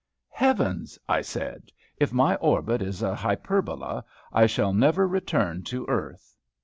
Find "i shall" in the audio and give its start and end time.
4.33-4.73